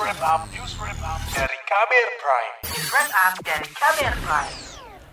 wrap 0.00 0.18
up, 0.26 0.42
news 0.50 0.74
wrap 0.82 0.98
dari 1.30 1.58
Kamer 1.70 2.08
Prime. 2.18 2.54
News 2.66 2.88
wrap 2.90 3.34
dari 3.46 3.68
Kamer 3.78 4.14
Prime. 4.26 4.54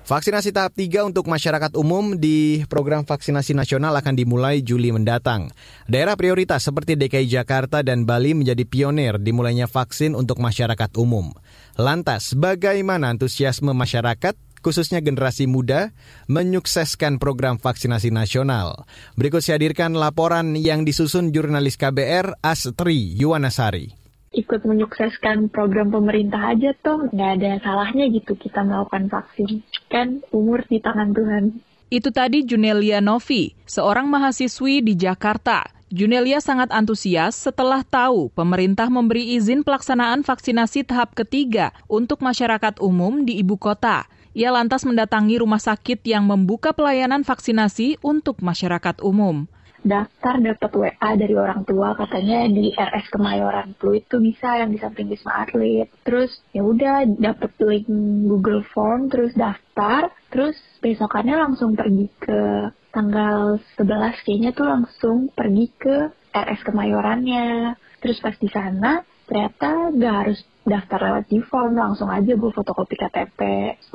Vaksinasi 0.01 0.49
tahap 0.51 0.73
3 0.73 1.07
untuk 1.07 1.29
masyarakat 1.29 1.77
umum 1.77 2.17
di 2.17 2.65
program 2.65 3.05
vaksinasi 3.05 3.53
nasional 3.53 3.93
akan 3.93 4.17
dimulai 4.17 4.65
Juli 4.65 4.89
mendatang. 4.89 5.53
Daerah 5.85 6.17
prioritas 6.17 6.65
seperti 6.65 6.97
DKI 6.97 7.29
Jakarta 7.29 7.85
dan 7.85 8.09
Bali 8.09 8.33
menjadi 8.33 8.65
pionir 8.65 9.21
dimulainya 9.21 9.69
vaksin 9.69 10.17
untuk 10.17 10.41
masyarakat 10.41 10.89
umum. 10.97 11.29
Lantas, 11.77 12.33
bagaimana 12.33 13.13
antusiasme 13.13 13.71
masyarakat 13.77 14.33
khususnya 14.65 15.01
generasi 15.01 15.45
muda, 15.49 15.93
menyukseskan 16.25 17.17
program 17.17 17.57
vaksinasi 17.61 18.09
nasional. 18.13 18.85
Berikut 19.17 19.41
saya 19.41 19.61
hadirkan 19.61 19.93
laporan 19.93 20.57
yang 20.57 20.85
disusun 20.85 21.33
jurnalis 21.33 21.77
KBR 21.77 22.41
Astri 22.45 23.17
Yuwanasari 23.17 24.00
ikut 24.31 24.63
menyukseskan 24.63 25.51
program 25.51 25.91
pemerintah 25.91 26.55
aja 26.55 26.71
toh 26.79 27.11
nggak 27.11 27.31
ada 27.39 27.51
salahnya 27.59 28.07
gitu 28.07 28.39
kita 28.39 28.63
melakukan 28.63 29.11
vaksin 29.11 29.59
kan 29.91 30.23
umur 30.31 30.63
di 30.71 30.79
tangan 30.79 31.11
Tuhan 31.11 31.43
itu 31.91 32.09
tadi 32.15 32.47
Junelia 32.47 33.03
Novi 33.03 33.51
seorang 33.67 34.07
mahasiswi 34.07 34.79
di 34.79 34.95
Jakarta 34.95 35.67
Junelia 35.91 36.39
sangat 36.39 36.71
antusias 36.71 37.35
setelah 37.35 37.83
tahu 37.83 38.31
pemerintah 38.31 38.87
memberi 38.87 39.35
izin 39.35 39.67
pelaksanaan 39.67 40.23
vaksinasi 40.23 40.87
tahap 40.87 41.11
ketiga 41.11 41.75
untuk 41.91 42.23
masyarakat 42.23 42.79
umum 42.79 43.27
di 43.27 43.43
ibu 43.43 43.59
kota. 43.59 44.07
Ia 44.31 44.55
lantas 44.55 44.87
mendatangi 44.87 45.43
rumah 45.43 45.59
sakit 45.59 45.99
yang 46.07 46.23
membuka 46.23 46.71
pelayanan 46.71 47.27
vaksinasi 47.27 47.99
untuk 47.99 48.39
masyarakat 48.39 49.03
umum. 49.03 49.51
Daftar 49.81 50.37
dapat 50.37 50.71
WA 50.77 51.09
dari 51.17 51.33
orang 51.33 51.65
tua 51.65 51.97
katanya 51.97 52.45
di 52.45 52.69
RS 52.69 53.09
Kemayoran 53.09 53.73
Pluit 53.73 54.05
itu 54.05 54.21
bisa 54.21 54.61
yang 54.61 54.69
di 54.69 54.77
samping 54.77 55.09
Wisma 55.09 55.41
Atlet. 55.41 55.89
Terus 56.05 56.29
ya 56.53 56.61
udah 56.61 57.09
dapat 57.17 57.57
link 57.65 57.89
Google 58.29 58.61
Form 58.69 59.09
terus 59.09 59.33
daftar, 59.33 60.13
terus 60.29 60.53
besokannya 60.85 61.33
langsung 61.33 61.73
pergi 61.73 62.13
ke 62.21 62.69
tanggal 62.93 63.57
11 63.81 64.21
kayaknya 64.21 64.51
tuh 64.53 64.69
langsung 64.69 65.33
pergi 65.33 65.65
ke 65.73 65.95
RS 66.29 66.61
Kemayorannya. 66.61 67.73
Terus 68.05 68.21
pas 68.21 68.37
di 68.37 68.49
sana 68.53 69.01
ternyata 69.25 69.89
gak 69.95 70.15
harus 70.27 70.39
daftar 70.61 70.99
lewat 71.09 71.25
di 71.25 71.39
form, 71.41 71.73
langsung 71.73 72.11
aja 72.13 72.37
buat 72.37 72.53
fotokopi 72.53 72.99
KTP, 72.99 73.39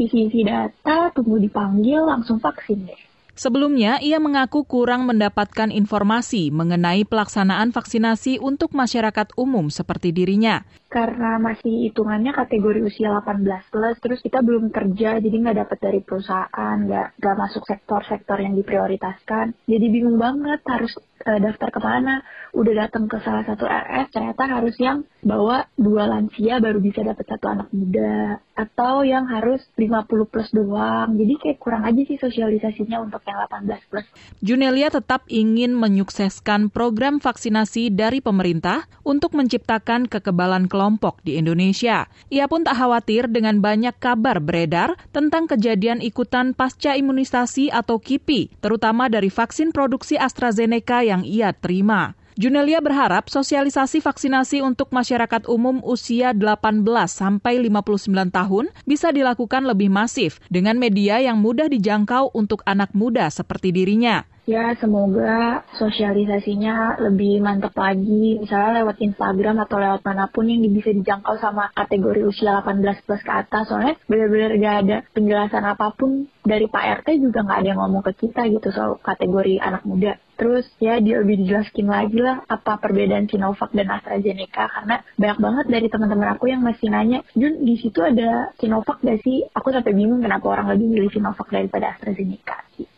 isi-isi 0.02 0.42
data, 0.42 1.14
tunggu 1.14 1.38
dipanggil, 1.38 2.02
langsung 2.02 2.42
vaksin 2.42 2.90
deh. 2.90 3.02
Sebelumnya, 3.36 4.00
ia 4.00 4.16
mengaku 4.16 4.64
kurang 4.64 5.04
mendapatkan 5.04 5.68
informasi 5.68 6.48
mengenai 6.48 7.04
pelaksanaan 7.04 7.68
vaksinasi 7.68 8.40
untuk 8.40 8.72
masyarakat 8.72 9.36
umum 9.36 9.68
seperti 9.68 10.08
dirinya. 10.08 10.64
Karena 10.88 11.36
masih 11.36 11.92
hitungannya 11.92 12.32
kategori 12.32 12.80
usia 12.80 13.12
18 13.12 13.68
plus, 13.68 13.96
terus 14.00 14.24
kita 14.24 14.40
belum 14.40 14.72
kerja, 14.72 15.20
jadi 15.20 15.36
nggak 15.36 15.58
dapat 15.68 15.78
dari 15.84 16.00
perusahaan, 16.00 16.76
nggak, 16.80 17.20
nggak 17.20 17.36
masuk 17.36 17.68
sektor-sektor 17.68 18.40
yang 18.40 18.56
diprioritaskan. 18.56 19.52
Jadi 19.68 19.86
bingung 19.92 20.16
banget 20.16 20.64
harus 20.64 20.96
uh, 21.26 21.38
daftar 21.42 21.68
ke 21.74 21.80
mana. 21.82 22.22
Udah 22.56 22.86
datang 22.86 23.10
ke 23.10 23.20
salah 23.20 23.44
satu 23.44 23.66
RS, 23.68 24.14
ternyata 24.14 24.48
harus 24.48 24.72
yang 24.80 25.04
bawa 25.20 25.68
dua 25.76 26.08
lansia 26.08 26.62
baru 26.62 26.80
bisa 26.80 27.02
dapat 27.04 27.26
satu 27.26 27.46
anak 27.50 27.68
muda. 27.74 28.40
Atau 28.56 29.04
yang 29.04 29.28
harus 29.28 29.60
50 29.76 30.32
plus 30.32 30.48
doang. 30.56 31.12
Jadi 31.18 31.34
kayak 31.36 31.58
kurang 31.60 31.84
aja 31.84 32.00
sih 32.08 32.16
sosialisasinya 32.16 33.04
untuk 33.04 33.20
yang 33.28 33.44
18 33.44 33.90
plus. 33.92 34.06
Junelia 34.40 34.88
tetap 34.88 35.28
ingin 35.28 35.76
menyukseskan 35.76 36.72
program 36.72 37.20
vaksinasi 37.20 37.92
dari 37.92 38.24
pemerintah 38.24 38.88
untuk 39.04 39.36
menciptakan 39.36 40.08
kekebalan 40.08 40.72
kelompok 40.72 41.20
di 41.20 41.36
Indonesia. 41.36 42.08
Ia 42.32 42.48
pun 42.48 42.64
tak 42.64 42.80
khawatir 42.80 43.28
dengan 43.28 43.60
banyak 43.60 43.96
kabar 44.00 44.40
beredar 44.40 44.96
tentang 45.12 45.44
kejadian 45.48 46.00
ikutan 46.00 46.56
pasca 46.56 46.96
imunisasi 46.96 47.68
atau 47.68 48.00
KIPI, 48.00 48.60
terutama 48.64 49.12
dari 49.12 49.28
vaksin 49.28 49.72
produksi 49.72 50.16
AstraZeneca 50.16 51.04
yang 51.04 51.15
ia 51.22 51.54
terima. 51.54 52.18
Junelia 52.36 52.84
berharap 52.84 53.32
sosialisasi 53.32 54.04
vaksinasi 54.04 54.60
untuk 54.60 54.92
masyarakat 54.92 55.48
umum 55.48 55.80
usia 55.80 56.36
18 56.36 56.84
sampai 57.08 57.56
59 57.64 58.12
tahun 58.28 58.68
bisa 58.84 59.08
dilakukan 59.08 59.64
lebih 59.64 59.88
masif 59.88 60.36
dengan 60.52 60.76
media 60.76 61.16
yang 61.16 61.40
mudah 61.40 61.72
dijangkau 61.72 62.36
untuk 62.36 62.60
anak 62.68 62.92
muda 62.92 63.32
seperti 63.32 63.72
dirinya. 63.72 64.28
Ya, 64.46 64.78
semoga 64.78 65.66
sosialisasinya 65.74 67.02
lebih 67.02 67.42
mantap 67.42 67.74
lagi, 67.74 68.38
misalnya 68.38 68.78
lewat 68.78 69.02
Instagram 69.02 69.66
atau 69.66 69.82
lewat 69.82 70.06
mana 70.06 70.30
pun 70.30 70.46
yang 70.46 70.62
bisa 70.70 70.94
dijangkau 70.94 71.34
sama 71.42 71.74
kategori 71.74 72.22
usia 72.22 72.62
18 72.62 73.02
plus 73.02 73.26
ke 73.26 73.32
atas. 73.34 73.66
Soalnya 73.66 73.98
benar-benar 74.06 74.54
gak 74.62 74.76
ada 74.86 74.96
penjelasan 75.10 75.66
apa 75.66 75.90
pun 75.98 76.30
dari 76.46 76.70
Pak 76.70 77.02
RT 77.02 77.26
juga 77.26 77.42
nggak 77.42 77.58
ada 77.58 77.68
yang 77.74 77.80
ngomong 77.82 78.06
ke 78.06 78.12
kita 78.22 78.46
gitu 78.46 78.70
soal 78.70 79.02
kategori 79.02 79.58
anak 79.58 79.82
muda. 79.82 80.14
Terus 80.38 80.70
ya 80.78 81.02
dia 81.02 81.18
lebih 81.26 81.42
dijelaskin 81.42 81.90
lagi 81.90 82.22
lah 82.22 82.46
apa 82.46 82.78
perbedaan 82.78 83.26
Sinovac 83.26 83.74
dan 83.74 83.90
AstraZeneca 83.90 84.70
karena 84.70 85.02
banyak 85.18 85.38
banget 85.42 85.66
dari 85.74 85.86
teman-teman 85.90 86.38
aku 86.38 86.54
yang 86.54 86.62
masih 86.62 86.86
nanya, 86.94 87.26
Jun 87.34 87.66
di 87.66 87.82
situ 87.82 87.98
ada 87.98 88.54
Sinovac 88.62 89.02
gak 89.02 89.26
sih? 89.26 89.42
Aku 89.58 89.74
sampai 89.74 89.90
bingung 89.90 90.22
kenapa 90.22 90.46
orang 90.54 90.70
lebih 90.78 90.86
milih 90.86 91.10
Sinovac 91.10 91.50
daripada 91.50 91.98
AstraZeneca. 91.98 92.62
Gitu. 92.78 92.95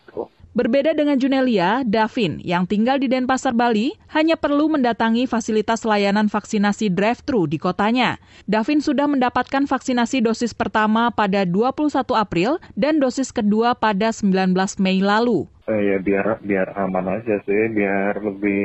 Berbeda 0.58 0.90
dengan 0.90 1.14
Junelia, 1.22 1.86
Davin 1.86 2.42
yang 2.42 2.66
tinggal 2.66 2.98
di 2.98 3.06
Denpasar, 3.06 3.54
Bali, 3.54 3.94
hanya 4.10 4.34
perlu 4.34 4.66
mendatangi 4.66 5.30
fasilitas 5.30 5.86
layanan 5.86 6.26
vaksinasi 6.26 6.90
drive-thru 6.90 7.46
di 7.46 7.62
kotanya. 7.62 8.18
Davin 8.50 8.82
sudah 8.82 9.06
mendapatkan 9.06 9.70
vaksinasi 9.70 10.18
dosis 10.18 10.50
pertama 10.58 11.14
pada 11.14 11.46
21 11.46 12.10
April 12.18 12.58
dan 12.74 12.98
dosis 12.98 13.30
kedua 13.30 13.78
pada 13.78 14.10
19 14.10 14.50
Mei 14.82 14.98
lalu 14.98 15.46
eh, 15.68 15.80
ya 15.94 15.96
biar 16.00 16.26
biar 16.40 16.68
aman 16.74 17.20
aja 17.20 17.36
sih 17.44 17.62
biar 17.76 18.16
lebih 18.24 18.60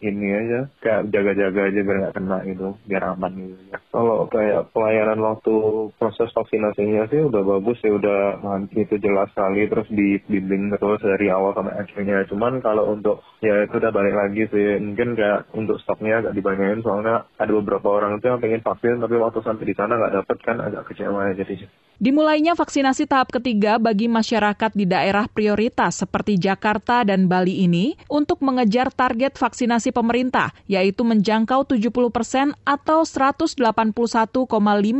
ini 0.00 0.28
aja 0.32 0.60
kayak 0.80 1.12
jaga-jaga 1.12 1.60
aja 1.68 1.80
biar 1.84 1.98
nggak 2.00 2.16
kena 2.16 2.38
gitu 2.48 2.68
biar 2.88 3.02
aman 3.12 3.32
gitu 3.36 3.62
ya. 3.70 3.78
kalau 3.92 4.24
kayak 4.32 4.72
pelayanan 4.72 5.20
waktu 5.20 5.54
proses 6.00 6.32
vaksinasinya 6.32 7.04
sih 7.12 7.20
udah 7.28 7.42
bagus 7.44 7.76
sih 7.84 7.92
udah 7.92 8.40
nanti 8.40 8.88
itu 8.88 8.96
jelas 8.96 9.28
sekali 9.36 9.68
terus 9.68 9.88
dibimbing 9.92 10.72
terus 10.72 11.00
dari 11.04 11.28
awal 11.28 11.52
sampai 11.52 11.76
akhirnya 11.76 12.24
cuman 12.26 12.64
kalau 12.64 12.96
untuk 12.96 13.20
ya 13.44 13.68
itu 13.68 13.76
udah 13.76 13.92
balik 13.92 14.16
lagi 14.16 14.42
sih 14.48 14.80
mungkin 14.80 15.12
kayak 15.12 15.52
untuk 15.52 15.76
stoknya 15.84 16.24
agak 16.24 16.34
dibanyain 16.34 16.80
soalnya 16.80 17.28
ada 17.36 17.52
beberapa 17.52 18.00
orang 18.00 18.16
itu 18.16 18.32
yang 18.32 18.40
pengen 18.40 18.64
vaksin 18.64 18.98
tapi 19.04 19.14
waktu 19.20 19.38
sampai 19.44 19.64
di 19.68 19.74
sana 19.76 20.00
nggak 20.00 20.14
dapet 20.24 20.36
kan 20.40 20.56
agak 20.64 20.88
kecewa 20.88 21.32
ya 21.32 21.44
jadi 21.44 21.68
Dimulainya 21.96 22.52
vaksinasi 22.52 23.08
tahap 23.08 23.32
ketiga 23.32 23.80
bagi 23.80 24.04
masyarakat 24.04 24.76
di 24.76 24.84
daerah 24.84 25.24
prioritas 25.32 26.04
seperti 26.04 26.36
Jakarta 26.36 27.00
dan 27.08 27.24
Bali 27.24 27.64
ini 27.64 27.96
untuk 28.12 28.44
mengejar 28.44 28.92
target 28.92 29.40
vaksinasi 29.40 29.96
pemerintah, 29.96 30.52
yaitu 30.68 31.08
menjangkau 31.08 31.64
70 31.64 31.88
persen 32.12 32.52
atau 32.68 33.00
181,5 33.00 33.64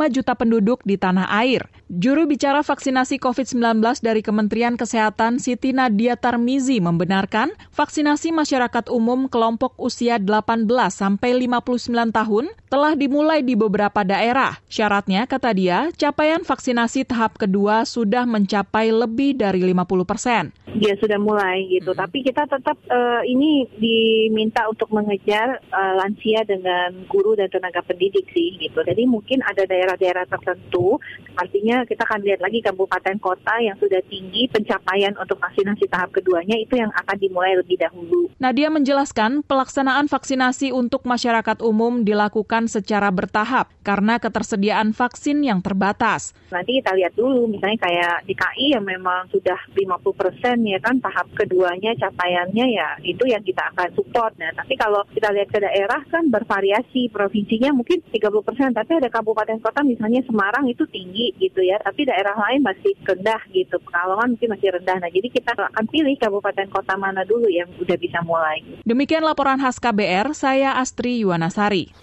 juta 0.09 0.33
penduduk 0.33 0.81
di 0.89 0.97
tanah 0.97 1.29
air. 1.37 1.69
Juru 1.93 2.25
bicara 2.25 2.65
vaksinasi 2.65 3.21
COVID-19 3.21 4.01
dari 4.01 4.25
Kementerian 4.25 4.81
Kesehatan 4.81 5.37
Siti 5.37 5.77
Nadia 5.77 6.17
Tarmizi 6.17 6.81
membenarkan 6.81 7.53
vaksinasi 7.77 8.33
masyarakat 8.33 8.89
umum 8.89 9.29
kelompok 9.29 9.77
usia 9.77 10.17
18 10.17 10.65
sampai 10.89 11.45
59 11.45 11.93
tahun 12.11 12.51
telah 12.73 12.97
dimulai 12.97 13.45
di 13.45 13.53
beberapa 13.55 14.01
daerah. 14.03 14.59
Syaratnya, 14.67 15.29
kata 15.31 15.53
dia, 15.55 15.93
capaian 15.95 16.43
vaksinasi 16.43 16.86
vaksinasi 16.87 17.03
tahap 17.11 17.35
kedua 17.35 17.83
sudah 17.83 18.23
mencapai 18.23 18.95
lebih 18.95 19.35
dari 19.35 19.59
50 19.59 20.07
persen. 20.07 20.55
Ya 20.79 20.95
sudah 21.03 21.19
mulai 21.19 21.67
gitu, 21.67 21.91
hmm. 21.91 21.99
tapi 21.99 22.23
kita 22.23 22.47
tetap 22.47 22.79
uh, 22.87 23.25
ini 23.27 23.67
diminta 23.81 24.69
untuk 24.71 24.93
mengejar 24.95 25.59
uh, 25.73 25.95
lansia 25.99 26.47
dengan 26.47 26.95
guru 27.11 27.35
dan 27.35 27.51
tenaga 27.51 27.83
pendidik 27.83 28.29
sih 28.31 28.55
gitu. 28.61 28.85
Jadi 28.87 29.03
mungkin 29.09 29.43
ada 29.43 29.67
daerah-daerah 29.67 30.29
tertentu, 30.31 31.01
artinya 31.35 31.83
kita 31.89 32.07
akan 32.07 32.21
lihat 32.23 32.45
lagi 32.45 32.63
kabupaten 32.63 33.17
kota 33.19 33.57
yang 33.59 33.75
sudah 33.83 33.99
tinggi 34.07 34.47
pencapaian 34.53 35.17
untuk 35.19 35.41
vaksinasi 35.43 35.91
tahap 35.91 36.13
keduanya 36.13 36.55
itu 36.61 36.77
yang 36.79 36.93
akan 36.93 37.17
dimulai 37.19 37.57
lebih 37.59 37.81
dahulu. 37.81 38.31
Nadia 38.37 38.69
menjelaskan 38.71 39.43
pelaksanaan 39.49 40.07
vaksinasi 40.13 40.71
untuk 40.77 41.09
masyarakat 41.09 41.65
umum 41.65 42.05
dilakukan 42.05 42.69
secara 42.69 43.09
bertahap 43.09 43.73
karena 43.81 44.21
ketersediaan 44.21 44.93
vaksin 44.93 45.41
yang 45.41 45.65
terbatas. 45.65 46.37
Nanti 46.53 46.76
kita 46.77 46.93
lihat 46.93 47.17
dulu 47.17 47.49
misalnya 47.49 47.81
kayak 47.81 48.29
di 48.29 48.35
KI 48.37 48.77
yang 48.77 48.85
memang 48.85 49.33
sudah 49.33 49.57
50 49.73 50.13
persen 50.13 50.57
ya 50.69 50.77
kan 50.79 51.01
tahap 51.01 51.27
keduanya 51.33 51.97
capaiannya 51.97 52.67
ya 52.77 52.89
itu 53.01 53.25
yang 53.25 53.41
kita 53.41 53.73
akan 53.73 53.97
support. 53.97 54.37
Nah 54.37 54.53
tapi 54.53 54.77
kalau 54.77 55.01
kita 55.09 55.33
lihat 55.33 55.49
ke 55.49 55.59
daerah 55.59 56.05
kan 56.13 56.29
bervariasi 56.29 57.09
provinsinya 57.09 57.73
mungkin 57.73 58.05
30 58.13 58.21
persen 58.45 58.71
tapi 58.77 59.01
ada 59.01 59.09
kabupaten 59.09 59.59
kota 59.65 59.81
misalnya 59.81 60.21
Semarang 60.29 60.69
itu 60.69 60.85
tinggi 60.93 61.33
gitu 61.41 61.65
ya 61.65 61.81
tapi 61.81 62.05
daerah 62.05 62.37
lain 62.37 62.61
masih 62.61 62.93
rendah 63.01 63.41
gitu 63.53 63.81
Pekalongan 63.81 64.37
mungkin 64.37 64.49
masih 64.53 64.69
rendah. 64.77 64.97
Nah 65.01 65.11
jadi 65.11 65.29
kita 65.33 65.57
akan 65.57 65.85
pilih 65.89 66.15
kabupaten 66.21 66.69
kota 66.69 66.95
mana 67.01 67.25
dulu 67.25 67.49
yang 67.49 67.71
udah 67.81 67.97
bisa 67.97 68.21
mulai. 68.27 68.61
Demikian 68.85 69.25
laporan 69.25 69.57
khas 69.63 69.81
KBR, 69.81 70.35
saya 70.37 70.77
Astri 70.77 71.23
Yuwanasari. 71.25 71.95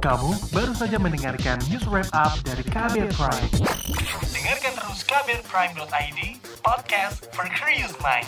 Kamu 0.00 0.32
baru 0.56 0.72
saja 0.72 0.96
mendengarkan 0.96 1.60
news 1.68 1.84
wrap 1.84 2.08
up 2.16 2.32
dari 2.40 2.64
Kabel 2.64 3.12
Prime. 3.12 3.52
Dengarkan 4.32 4.72
terus 4.72 5.04
kbrprime.id, 5.04 6.20
podcast 6.64 7.28
for 7.36 7.44
curious 7.52 7.92
mind. 8.00 8.24